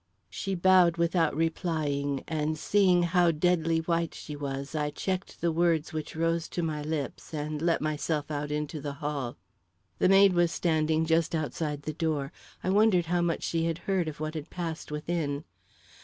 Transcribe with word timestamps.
She 0.31 0.55
bowed 0.55 0.97
without 0.97 1.35
replying, 1.35 2.23
and 2.27 2.57
seeing 2.57 3.03
how 3.03 3.29
deadly 3.29 3.77
white 3.81 4.15
she 4.15 4.35
was, 4.35 4.73
I 4.73 4.89
checked 4.89 5.41
the 5.41 5.51
words 5.51 5.93
which 5.93 6.15
rose 6.15 6.47
to 6.49 6.63
my 6.63 6.81
lips 6.81 7.35
and 7.35 7.61
let 7.61 7.81
myself 7.83 8.31
out 8.31 8.49
into 8.49 8.81
the 8.81 8.93
hall. 8.93 9.37
The 9.99 10.09
maid 10.09 10.33
was 10.33 10.51
standing 10.51 11.05
just 11.05 11.35
outside 11.35 11.83
the 11.83 11.93
door. 11.93 12.31
I 12.63 12.71
wondered 12.71 13.05
how 13.13 13.21
much 13.21 13.43
she 13.43 13.65
had 13.65 13.77
heard 13.85 14.07
of 14.07 14.19
what 14.19 14.33
had 14.33 14.49
passed 14.49 14.89
within. 14.91 15.43